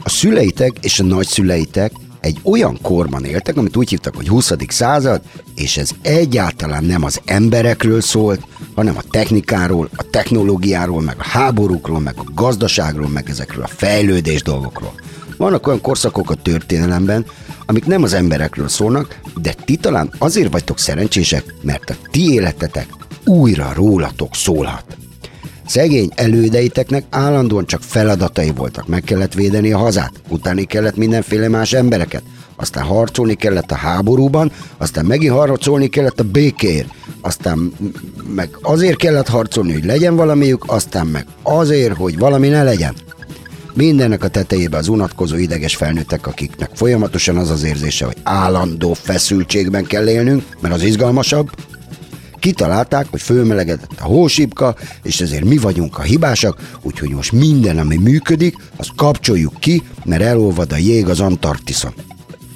A 0.04 0.10
szüleitek 0.10 0.72
és 0.82 1.00
a 1.00 1.04
nagyszüleitek 1.04 1.92
egy 2.24 2.40
olyan 2.44 2.80
korban 2.82 3.26
éltek, 3.26 3.58
amit 3.58 3.76
úgy 3.76 3.90
hívtak, 3.90 4.16
hogy 4.16 4.28
20. 4.28 4.52
század, 4.68 5.22
és 5.56 5.78
ez 5.78 5.90
egyáltalán 6.02 6.84
nem 6.84 7.04
az 7.04 7.22
emberekről 7.26 8.02
szólt, 8.02 8.48
hanem 8.76 8.98
a 8.98 9.04
technikáról, 9.10 9.90
a 9.96 10.10
technológiáról, 10.10 11.02
meg 11.02 11.16
a 11.20 11.28
háborúkról, 11.28 12.00
meg 12.00 12.14
a 12.18 12.26
gazdaságról, 12.36 13.10
meg 13.10 13.30
ezekről 13.30 13.64
a 13.64 13.68
fejlődés 13.68 14.42
dolgokról. 14.42 14.94
Vannak 15.38 15.68
olyan 15.68 15.82
korszakok 15.82 16.30
a 16.30 16.36
történelemben, 16.36 17.26
amik 17.66 17.86
nem 17.86 18.04
az 18.04 18.14
emberekről 18.14 18.68
szólnak, 18.68 19.20
de 19.42 19.54
ti 19.66 19.76
talán 19.76 20.14
azért 20.18 20.52
vagytok 20.52 20.80
szerencsések, 20.80 21.54
mert 21.62 21.90
a 21.90 21.96
ti 22.12 22.34
életetek 22.34 22.88
újra 23.26 23.74
rólatok 23.74 24.36
szólhat. 24.36 24.98
Szegény 25.74 26.10
elődeiteknek 26.16 27.04
állandóan 27.10 27.66
csak 27.66 27.82
feladatai 27.82 28.52
voltak. 28.52 28.88
Meg 28.88 29.04
kellett 29.04 29.34
védeni 29.34 29.72
a 29.72 29.78
hazát, 29.78 30.12
utáni 30.30 30.64
kellett 30.64 30.96
mindenféle 30.96 31.48
más 31.48 31.74
embereket, 31.74 32.24
aztán 32.56 32.84
harcolni 32.84 33.34
kellett 33.34 33.72
a 33.72 33.76
háborúban, 33.76 34.52
aztán 34.78 35.06
megint 35.06 35.34
harcolni 35.34 35.88
kellett 35.88 36.20
a 36.20 36.24
békéért, 36.24 36.88
aztán 37.22 37.74
meg 38.36 38.50
azért 38.62 38.98
kellett 38.98 39.28
harcolni, 39.28 39.74
hogy 39.74 39.86
legyen 39.86 40.16
valamiük, 40.16 40.64
aztán 40.68 41.08
meg 41.08 41.26
azért, 41.44 41.96
hogy 41.96 42.18
valami 42.18 42.48
ne 42.48 42.64
legyen. 42.64 42.94
Mindennek 43.74 44.24
a 44.24 44.28
tetejébe 44.28 44.78
az 44.78 44.88
unatkozó 44.88 45.36
ideges 45.36 45.76
felnőttek, 45.76 46.28
akiknek 46.28 46.70
folyamatosan 46.74 47.38
az 47.38 47.50
az 47.50 47.64
érzése, 47.64 48.06
hogy 48.06 48.18
állandó 48.24 48.94
feszültségben 48.94 49.84
kell 49.84 50.08
élnünk, 50.08 50.44
mert 50.60 50.74
az 50.74 50.84
izgalmasabb, 50.84 51.50
kitalálták, 52.44 53.08
hogy 53.10 53.22
fölmelegedett 53.22 54.00
a 54.00 54.04
hósipka, 54.04 54.76
és 55.04 55.22
ezért 55.22 55.44
mi 55.44 55.58
vagyunk 55.58 55.98
a 55.98 56.02
hibásak, 56.02 56.78
úgyhogy 56.82 57.10
most 57.10 57.32
minden, 57.32 57.78
ami 57.78 57.98
működik, 57.98 58.56
azt 58.76 58.92
kapcsoljuk 58.96 59.60
ki, 59.60 59.84
mert 60.06 60.22
elolvad 60.22 60.72
a 60.72 60.78
jég 60.78 61.08
az 61.10 61.20
Antarktiszon. 61.20 61.94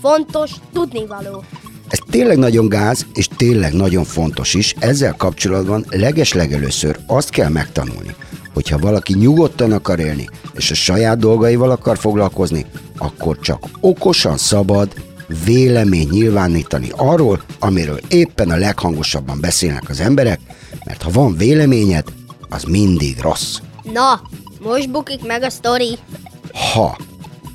Fontos 0.01 0.51
tudnivaló. 0.73 1.43
Ez 1.87 1.99
tényleg 2.09 2.37
nagyon 2.37 2.69
gáz, 2.69 3.05
és 3.13 3.27
tényleg 3.37 3.73
nagyon 3.73 4.03
fontos 4.03 4.53
is. 4.53 4.75
Ezzel 4.79 5.13
kapcsolatban 5.17 5.85
legeslegelőször 5.89 6.99
azt 7.05 7.29
kell 7.29 7.49
megtanulni, 7.49 8.15
hogyha 8.53 8.77
valaki 8.77 9.13
nyugodtan 9.13 9.71
akar 9.71 9.99
élni, 9.99 10.29
és 10.55 10.71
a 10.71 10.75
saját 10.75 11.17
dolgaival 11.17 11.71
akar 11.71 11.97
foglalkozni, 11.97 12.65
akkor 12.97 13.39
csak 13.39 13.63
okosan 13.79 14.37
szabad 14.37 14.93
vélemény 15.45 16.07
nyilvánítani 16.09 16.87
arról, 16.95 17.41
amiről 17.59 17.99
éppen 18.07 18.49
a 18.49 18.55
leghangosabban 18.55 19.39
beszélnek 19.39 19.89
az 19.89 19.99
emberek, 19.99 20.39
mert 20.85 21.01
ha 21.01 21.09
van 21.09 21.35
véleményed, 21.37 22.05
az 22.49 22.63
mindig 22.63 23.19
rossz. 23.21 23.57
Na, 23.93 24.21
most 24.59 24.91
bukik 24.91 25.25
meg 25.25 25.43
a 25.43 25.49
sztori. 25.49 25.97
Ha 26.73 26.97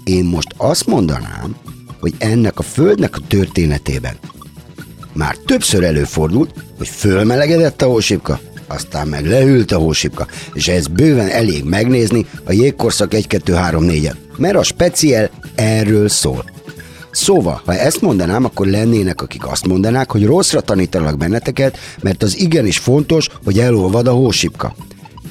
én 0.05 0.25
most 0.25 0.55
azt 0.57 0.87
mondanám, 0.87 1.57
hogy 2.01 2.15
ennek 2.19 2.59
a 2.59 2.63
földnek 2.63 3.17
a 3.17 3.27
történetében 3.29 4.17
már 5.13 5.37
többször 5.47 5.85
előfordult, 5.85 6.55
hogy 6.79 6.89
fölmelegedett 6.89 7.83
a 7.83 7.87
hósipka, 7.87 8.41
aztán 8.67 9.09
meg 9.09 9.27
leült 9.27 9.73
a 9.73 9.79
hósipka, 9.79 10.27
és 10.53 10.69
ez 10.69 10.87
bőven 10.87 11.29
elég 11.29 11.65
megnézni 11.65 12.27
a 12.45 12.53
jégkorszak 12.53 13.11
1-2-3-4-et, 13.13 14.17
mert 14.37 14.57
a 14.57 14.63
speciál 14.63 15.31
erről 15.55 16.09
szól. 16.09 16.45
Szóval, 17.13 17.63
ha 17.65 17.75
ezt 17.75 18.01
mondanám, 18.01 18.45
akkor 18.45 18.67
lennének, 18.67 19.23
akik 19.23 19.47
azt 19.47 19.67
mondanák, 19.67 20.11
hogy 20.11 20.25
rosszra 20.25 20.61
tanítanak 20.61 21.19
benneteket, 21.19 21.79
mert 22.01 22.23
az 22.23 22.39
igenis 22.39 22.79
fontos, 22.79 23.29
hogy 23.45 23.59
elolvad 23.59 24.07
a 24.07 24.13
hósipka. 24.13 24.75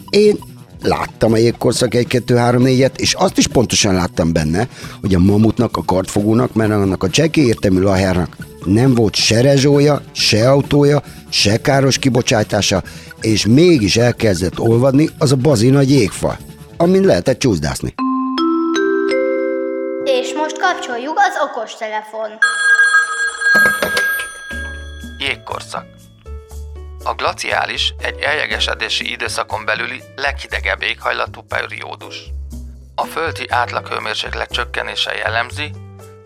Én 0.09 0.37
láttam 0.81 1.33
a 1.33 1.37
jégkorszak 1.37 1.93
1 1.93 2.07
2 2.07 2.35
3 2.35 2.61
4 2.61 2.91
és 2.95 3.13
azt 3.13 3.37
is 3.37 3.47
pontosan 3.47 3.93
láttam 3.93 4.33
benne, 4.33 4.67
hogy 5.01 5.13
a 5.13 5.19
mamutnak, 5.19 5.77
a 5.77 5.83
kartfogónak, 5.83 6.53
mert 6.53 6.71
annak 6.71 7.03
a 7.03 7.09
csekély 7.09 7.45
értelmű 7.45 7.79
lahárnak 7.79 8.37
nem 8.65 8.93
volt 8.93 9.15
se 9.15 9.41
rezsója, 9.41 10.01
se 10.11 10.49
autója, 10.49 11.03
se 11.29 11.61
káros 11.61 11.97
kibocsátása, 11.97 12.83
és 13.21 13.45
mégis 13.45 13.97
elkezdett 13.97 14.59
olvadni 14.59 15.09
az 15.17 15.31
a 15.31 15.35
bazi 15.35 15.69
nagy 15.69 15.89
jégfa, 15.89 16.37
amin 16.77 17.01
lehetett 17.01 17.39
csúszdászni. 17.39 17.93
És 20.61 20.67
most 20.67 20.79
kapcsoljuk 20.79 21.19
az 21.19 21.37
okos 21.41 21.75
telefon. 21.75 22.37
Jégkorszak. 25.17 25.85
A 27.03 27.13
glaciális 27.13 27.93
egy 28.01 28.19
eljegesedési 28.19 29.11
időszakon 29.11 29.65
belüli 29.65 30.03
leghidegebb 30.15 30.81
éghajlatú 30.81 31.41
periódus. 31.41 32.29
A 32.95 33.03
földi 33.03 33.49
átlaghőmérséklet 33.49 34.51
csökkenése 34.51 35.13
jellemzi, 35.13 35.71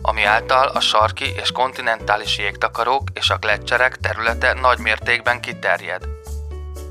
ami 0.01 0.23
által 0.23 0.67
a 0.67 0.79
sarki 0.79 1.33
és 1.41 1.51
kontinentális 1.51 2.37
jégtakarók 2.37 3.03
és 3.13 3.29
a 3.29 3.37
gletszerek 3.37 3.97
területe 3.97 4.53
nagy 4.53 4.79
mértékben 4.79 5.41
kiterjed. 5.41 6.03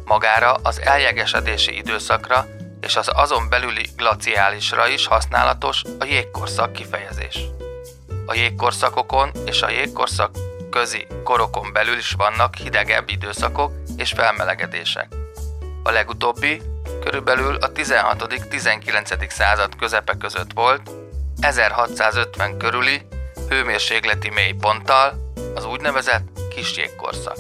Magára 0.05 0.55
az 0.63 0.81
eljegesedési 0.81 1.77
időszakra 1.77 2.47
és 2.85 2.97
az 2.97 3.11
azon 3.13 3.49
belüli 3.49 3.89
glaciálisra 3.97 4.89
is 4.89 5.07
használatos 5.07 5.83
a 5.99 6.05
jégkorszak 6.05 6.73
kifejezés. 6.73 7.39
A 8.27 8.35
jégkorszakokon 8.35 9.31
és 9.47 9.63
a 9.63 9.71
jégkorszak 9.71 10.31
közi 10.71 11.07
korokon 11.25 11.73
belül 11.73 11.97
is 11.97 12.13
vannak 12.13 12.55
hidegebb 12.55 13.09
időszakok 13.09 13.73
és 13.97 14.13
felmelegedések. 14.13 15.09
A 15.83 15.91
legutóbbi 15.91 16.63
körülbelül 17.01 17.57
a 17.57 17.73
16.-19. 17.73 19.31
század 19.31 19.77
közepe 19.77 20.17
között 20.17 20.53
volt, 20.55 20.91
1650 21.41 22.59
körüli 22.59 23.07
hőmérsékleti 23.49 24.31
mélyponttal, 24.31 25.33
az 25.55 25.65
úgynevezett 25.65 26.27
kis 26.55 26.77
jégkorszak. 26.77 27.37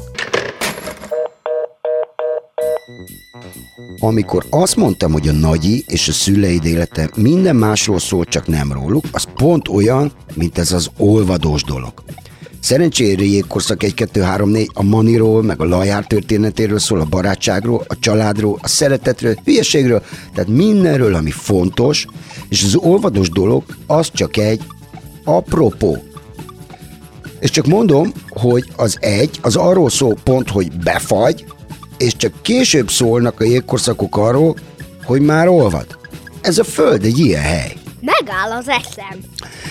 Amikor 3.98 4.46
azt 4.50 4.76
mondtam, 4.76 5.12
hogy 5.12 5.28
a 5.28 5.32
nagyi 5.32 5.84
és 5.88 6.08
a 6.08 6.12
szüleid 6.12 6.64
élete 6.64 7.10
minden 7.16 7.56
másról 7.56 7.98
szól, 7.98 8.24
csak 8.24 8.46
nem 8.46 8.72
róluk, 8.72 9.04
az 9.12 9.26
pont 9.36 9.68
olyan, 9.68 10.12
mint 10.34 10.58
ez 10.58 10.72
az 10.72 10.90
olvadós 10.98 11.62
dolog. 11.62 11.92
Szerencsére 12.60 13.22
jégkorszak 13.22 13.82
1, 13.82 13.94
2, 13.94 14.20
3, 14.20 14.50
4 14.50 14.70
a 14.74 14.82
maniról, 14.82 15.42
meg 15.42 15.60
a 15.60 15.64
lajár 15.64 16.06
történetéről 16.06 16.78
szól, 16.78 17.00
a 17.00 17.04
barátságról, 17.04 17.84
a 17.88 17.98
családról, 17.98 18.58
a 18.62 18.68
szeretetről, 18.68 19.38
hülyeségről, 19.44 20.02
tehát 20.34 20.50
mindenről, 20.50 21.14
ami 21.14 21.30
fontos, 21.30 22.06
és 22.48 22.64
az 22.64 22.74
olvadós 22.74 23.28
dolog 23.28 23.64
az 23.86 24.10
csak 24.12 24.36
egy 24.36 24.62
apropó. 25.24 26.02
És 27.40 27.50
csak 27.50 27.66
mondom, 27.66 28.12
hogy 28.28 28.64
az 28.76 28.96
egy, 29.00 29.38
az 29.42 29.56
arról 29.56 29.90
szól 29.90 30.16
pont, 30.22 30.50
hogy 30.50 30.72
befagy, 30.76 31.44
és 31.98 32.16
csak 32.16 32.32
később 32.42 32.90
szólnak 32.90 33.40
a 33.40 33.44
jégkorszakok 33.44 34.16
arról, 34.16 34.56
hogy 35.04 35.20
már 35.20 35.48
olvad. 35.48 35.86
Ez 36.40 36.58
a 36.58 36.64
föld 36.64 37.04
egy 37.04 37.18
ilyen 37.18 37.42
hely. 37.42 37.76
Megáll 38.04 38.50
az 38.50 38.68
eszem. 38.68 39.18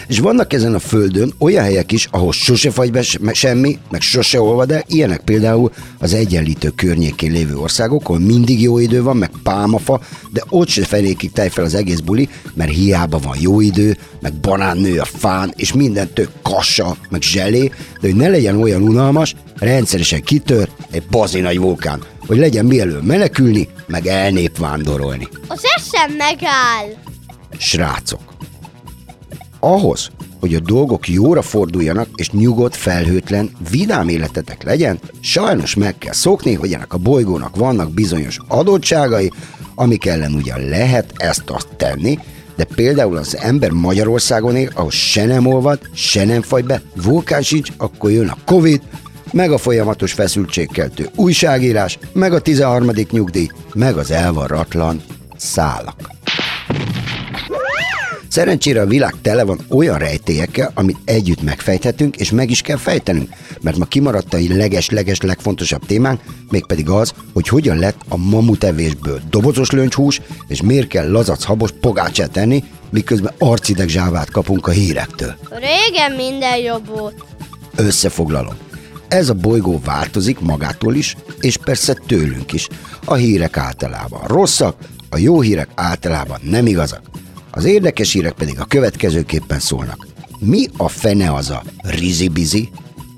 És 0.08 0.19
vannak 0.19 0.54
ezen 0.54 0.74
a 0.74 0.80
földön 0.80 1.34
olyan 1.38 1.63
helyek 1.63 1.91
is, 1.91 2.08
ahol 2.12 2.32
sose 2.32 2.72
fagy 2.72 2.91
be 2.91 3.02
se- 3.02 3.34
semmi, 3.34 3.78
meg 3.91 4.02
sose 4.02 4.41
olvad 4.41 4.72
el, 4.72 4.84
ilyenek 4.88 5.19
például 5.19 5.72
az 6.00 6.13
egyenlítő 6.13 6.69
környékén 6.69 7.32
lévő 7.32 7.56
országok, 7.56 8.04
ahol 8.04 8.19
mindig 8.19 8.62
jó 8.62 8.80
idő 8.80 9.04
van, 9.04 9.17
meg 9.17 9.32
pálmafa, 9.43 10.02
de 10.32 10.43
ott 10.50 10.67
se 10.67 10.86
fenékig 10.86 11.32
tej 11.32 11.50
fel 11.50 11.63
az 11.63 11.74
egész 11.74 12.00
buli, 12.00 12.30
mert 12.54 12.72
hiába 12.72 13.17
van 13.19 13.38
jó 13.39 13.62
idő, 13.62 13.98
meg 14.22 14.34
banán 14.34 14.78
nő 14.78 15.00
a 15.00 15.06
fán, 15.06 15.54
és 15.56 15.74
minden 15.74 16.13
tök 16.13 16.30
kassa, 16.41 16.96
meg 17.10 17.22
zselé, 17.22 17.67
de 18.02 18.08
hogy 18.08 18.15
ne 18.15 18.28
legyen 18.28 18.62
olyan 18.62 18.82
unalmas, 18.82 19.36
rendszeresen 19.58 20.24
kitör 20.24 20.69
egy 20.91 21.04
bazi 21.04 21.39
nagy 21.39 21.60
vulkán, 21.60 22.04
hogy 22.28 22.38
legyen 22.38 22.65
mielőtt 22.65 23.06
menekülni, 23.06 23.67
meg 23.88 24.08
elnépvándorolni. 24.08 25.28
Az 25.48 25.62
eszem 25.76 26.12
megáll. 26.17 27.03
Srácok, 27.63 28.34
ahhoz, 29.60 30.12
hogy 30.39 30.56
a 30.56 30.60
dolgok 30.60 31.08
jóra 31.08 31.41
forduljanak, 31.41 32.08
és 32.15 32.30
nyugodt, 32.30 32.76
felhőtlen, 32.76 33.52
vidám 33.69 34.10
életetek 34.10 34.63
legyen, 34.63 34.99
sajnos 35.19 35.76
meg 35.76 35.97
kell 35.97 36.13
szokni, 36.13 36.54
hogy 36.54 36.73
ennek 36.73 36.93
a 36.93 36.97
bolygónak 36.97 37.56
vannak 37.56 37.91
bizonyos 37.91 38.38
adottságai, 38.47 39.32
amik 39.76 40.06
ellen 40.06 40.34
ugyan 40.34 40.60
lehet 40.60 41.13
ezt-azt 41.17 41.67
tenni, 41.78 42.19
de 42.56 42.63
például 42.63 43.17
az 43.17 43.38
ember 43.38 43.71
Magyarországon 43.71 44.56
él, 44.56 44.69
ahol 44.73 44.91
se 44.91 45.26
nem 45.26 45.45
olvad, 45.45 45.80
se 45.93 46.26
nem 46.26 46.41
fagy 46.41 46.65
be, 46.65 46.82
vulkán 46.95 47.41
sincs, 47.41 47.69
akkor 47.78 48.12
jön 48.12 48.28
a 48.28 48.38
Covid, 48.45 48.82
meg 49.32 49.52
a 49.52 49.58
folyamatos 49.58 50.13
feszültségkeltő 50.13 51.10
újságírás, 51.15 51.99
meg 52.13 52.34
a 52.34 52.41
13. 52.41 52.91
nyugdíj, 53.12 53.47
meg 53.73 53.97
az 53.97 54.12
elvarratlan 54.12 55.02
szálak. 55.38 56.12
Szerencsére 58.34 58.82
a 58.82 58.86
világ 58.86 59.13
tele 59.22 59.43
van 59.43 59.60
olyan 59.69 59.98
rejtélyekkel, 59.98 60.72
amit 60.74 60.98
együtt 61.06 61.41
megfejthetünk, 61.41 62.15
és 62.15 62.32
meg 62.32 62.50
is 62.50 62.62
kell 62.62 62.78
fejtenünk, 62.78 63.30
mert 63.62 63.78
ma 63.78 63.86
kimaradt 63.86 64.34
a 64.34 64.38
leges-leges 64.50 65.22
legfontosabb 65.22 65.86
témánk, 65.86 66.22
mégpedig 66.50 66.89
az, 66.89 67.13
hogy 67.34 67.48
hogyan 67.48 67.78
lett 67.78 68.02
a 68.10 68.17
mamutevésből 68.17 69.22
dobozos 69.30 69.72
löncshús, 69.72 70.22
és 70.48 70.62
miért 70.62 70.88
kell 70.88 71.12
lazac 71.12 71.43
habos 71.43 71.72
pogácsát 71.82 72.32
tenni, 72.32 72.63
miközben 72.89 73.34
arcideg 73.38 73.88
zsávát 73.88 74.32
kapunk 74.32 74.67
a 74.67 74.72
hírektől. 74.72 75.36
Régen 75.50 76.12
minden 76.12 76.58
jobb 76.58 76.88
volt. 76.88 77.24
Összefoglalom. 77.76 78.56
Ez 79.08 79.30
a 79.30 79.34
bolygó 79.34 79.82
változik 79.86 80.39
magától 80.39 80.96
is, 80.96 81.15
és 81.39 81.58
persze 81.58 81.93
tőlünk 82.08 82.54
is. 82.54 82.67
A 83.06 83.13
hírek 83.13 83.58
általában 83.58 84.22
rosszak, 84.28 84.76
a 85.10 85.17
jó 85.17 85.41
hírek 85.41 85.69
általában 85.76 86.39
nem 86.43 86.65
igazak. 86.65 87.12
Az 87.56 87.66
érdekes 87.66 88.13
hírek 88.13 88.34
pedig 88.34 88.60
a 88.60 88.66
következőképpen 88.66 89.60
szólnak. 89.60 90.08
Mi 90.39 90.66
a 90.78 90.88
fene 90.88 91.34
az 91.34 91.50
a 91.50 91.63
rizibizi, 91.82 92.70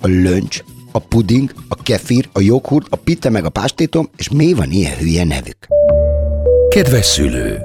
a 0.02 0.08
löncs, 0.08 0.64
a 0.92 1.00
puding, 1.00 1.54
a 1.68 1.84
kefir, 1.84 2.30
a 2.34 2.42
joghurt, 2.42 2.88
a 2.90 2.96
pitta 2.96 3.30
meg 3.30 3.46
a 3.46 3.50
pástétom, 3.50 4.10
és 4.18 4.30
mi 4.30 4.54
van 4.54 4.72
ilyen 4.72 4.98
hülye 4.98 5.24
nevük? 5.24 5.58
Kedves 6.70 7.06
szülő! 7.06 7.60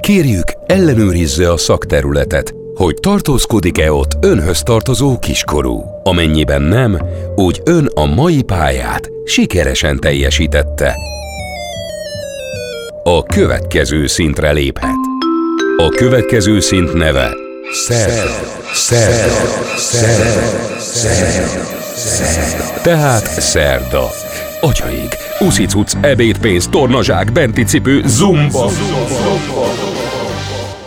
Kérjük, 0.00 0.44
ellenőrizze 0.66 1.52
a 1.52 1.56
szakterületet, 1.56 2.54
hogy 2.74 2.94
tartózkodik-e 2.94 3.92
ott 3.92 4.16
önhöz 4.20 4.62
tartozó 4.62 5.18
kiskorú. 5.18 5.82
Amennyiben 6.02 6.62
nem, 6.62 6.98
úgy 7.34 7.60
ön 7.64 7.86
a 7.86 8.04
mai 8.04 8.42
pályát 8.42 9.10
sikeresen 9.24 10.00
teljesítette. 10.00 10.94
A 13.02 13.22
következő 13.22 14.06
szintre 14.06 14.52
léphet. 14.52 15.12
A 15.76 15.88
következő 15.88 16.60
szint 16.60 16.92
neve 16.92 17.34
Szerda. 17.72 18.30
Szerda. 18.72 19.34
Szerda. 19.76 20.78
Szerda. 20.78 21.64
Szerda. 21.94 22.80
Tehát 22.82 23.26
szerda. 23.40 24.08
Atyaig, 24.60 25.08
uszicuc, 25.40 25.94
ebédpénz, 26.00 26.68
tornazsák, 26.68 27.32
benti 27.32 27.64
cipő, 27.64 28.02
zumba. 28.06 28.70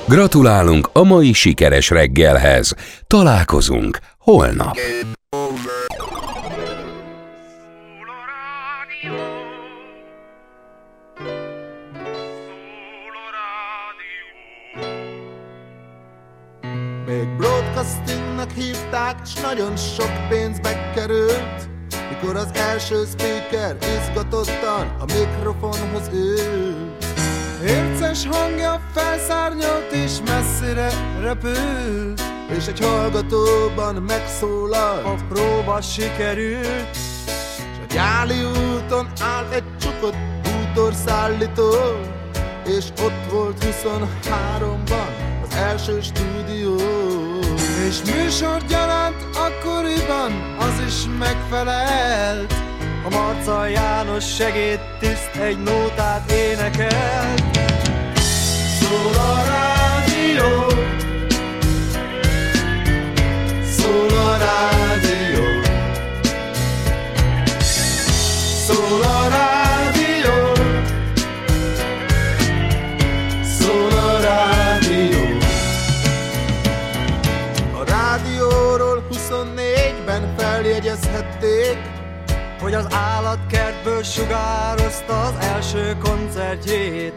Gratulálunk 0.07 0.89
a 0.93 1.03
mai 1.03 1.33
sikeres 1.33 1.89
reggelhez. 1.89 2.73
Találkozunk 3.07 3.97
holnap. 4.17 4.77
Broadcastingnak 17.87 18.51
hívták, 18.51 19.15
és 19.23 19.33
nagyon 19.33 19.77
sok 19.77 20.27
pénzbe 20.29 20.91
került 20.95 21.69
Mikor 22.09 22.35
az 22.35 22.49
első 22.53 23.05
speaker 23.05 23.77
izgatottan 23.81 24.95
a 24.99 25.05
mikrofonhoz 25.05 26.09
ült. 26.13 27.05
Érces 27.63 28.25
hangja 28.25 28.81
felszárnyalt 28.93 29.91
és 29.91 30.11
messzire 30.25 30.89
repült 31.21 32.21
És 32.57 32.67
egy 32.67 32.79
hallgatóban 32.79 33.95
megszólalt. 33.95 35.05
A 35.05 35.15
próba 35.29 35.81
sikerült. 35.81 36.89
És 37.55 37.77
a 37.89 37.93
gyáli 37.93 38.43
úton 38.43 39.07
állt 39.21 39.53
egy 39.53 39.77
csukott 39.79 40.15
bútorszállító 40.43 41.71
És 42.65 42.85
ott 43.01 43.31
volt 43.31 43.65
23-ban 43.65 45.27
az 45.43 45.55
első 45.55 46.01
stúdió 46.01 47.06
És 47.87 48.01
műsor 48.13 48.61
gyaránt 48.69 49.15
akkoriban 49.35 50.31
az 50.59 50.81
is 50.87 51.05
megfelelt. 51.19 52.53
A 53.05 53.09
Marca 53.09 53.65
János 53.67 54.35
segédtiszt 54.35 55.35
egy 55.35 55.57
nótát 55.57 56.31
énekelt. 56.31 57.43
Szól 58.79 59.13
a 59.13 59.43
rádió 59.43 60.65
az 82.87 82.93
állatkertből 82.93 84.03
sugározta 84.03 85.21
az 85.21 85.33
első 85.39 85.97
koncertjét. 86.03 87.13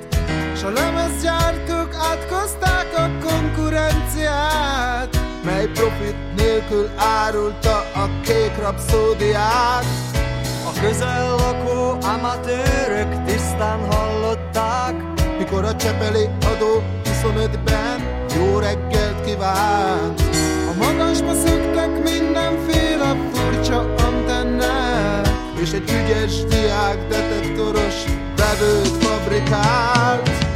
S 0.57 0.63
a 0.63 0.71
lemezgyártók 0.71 1.95
átkozták 1.95 2.87
a 2.97 3.11
konkurenciát 3.27 5.21
Mely 5.45 5.67
profit 5.67 6.17
nélkül 6.37 6.91
árulta 6.97 7.77
a 7.79 8.09
kék 8.23 8.57
rapszódiát 8.61 9.85
a 10.67 10.81
közel 10.81 11.37
lakó 11.37 12.07
amatőrök 12.07 13.25
tisztán 13.25 13.93
hallották 13.93 14.95
Mikor 15.39 15.65
a 15.65 15.77
Csepeli 15.77 16.29
adó 16.55 16.83
25-ben 17.05 18.29
jó 18.37 18.59
reggelt 18.59 19.25
kívánt. 19.25 20.21
A 20.71 20.85
magasba 20.85 21.35
szöktek 21.35 22.03
mindenféle 22.03 22.80
És 25.61 25.73
egy 25.73 25.91
ügyes 25.91 26.45
diák 26.45 27.09
detektoros 27.09 28.05
vevőt 28.37 29.05
fabrikált 29.05 30.50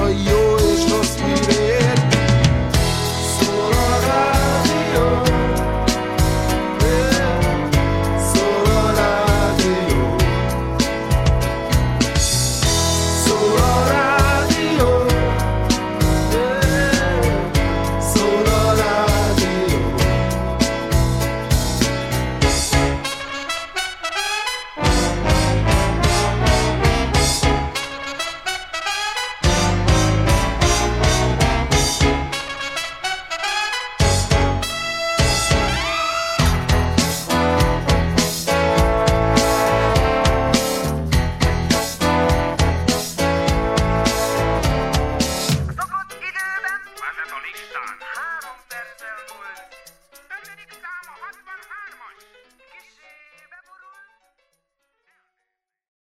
az 0.00 0.31
adót 0.31 0.31